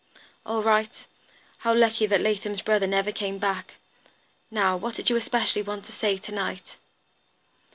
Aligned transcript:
"All 0.47 0.63
right. 0.63 1.05
How 1.59 1.75
lucky 1.75 2.07
that 2.07 2.21
Latham's 2.21 2.63
brother 2.63 2.87
never 2.87 3.11
came 3.11 3.37
back. 3.37 3.75
Now, 4.49 4.75
what 4.75 4.95
did 4.95 5.11
you 5.11 5.15
especially 5.15 5.61
want 5.61 5.85
to 5.85 5.91
say 5.91 6.17
to 6.17 6.31
night?" 6.31 6.77